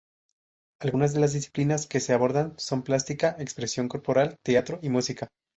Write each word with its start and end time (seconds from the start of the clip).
Algunas 0.79 1.13
de 1.13 1.19
las 1.19 1.33
disciplinas 1.33 1.85
que 1.85 1.99
se 1.99 2.11
abordan 2.11 2.55
son 2.57 2.81
plástica, 2.81 3.35
expresión 3.37 3.87
corporal, 3.87 4.39
teatro 4.41 4.79
y 4.81 4.89
música. 4.89 5.27